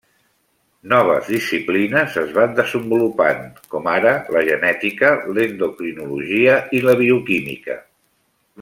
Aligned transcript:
Noves 0.93 1.27
disciplines 1.33 2.15
es 2.21 2.31
van 2.37 2.55
desenvolupant, 2.59 3.45
com 3.75 3.91
ara 3.93 4.15
la 4.37 4.43
genètica, 4.49 5.13
l'endocrinologia 5.37 6.57
i 6.79 6.83
la 6.89 6.97
bioquímica. 7.05 7.79